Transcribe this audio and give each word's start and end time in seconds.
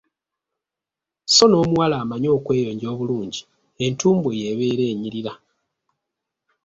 Sso 1.25 1.45
n’omuwala 1.47 1.95
amanyi 2.03 2.27
okweyonja 2.37 2.87
obulungi, 2.93 3.41
entumbwe 3.85 4.31
ye 4.39 4.45
ebeera 4.53 4.83
enyirira. 4.91 5.33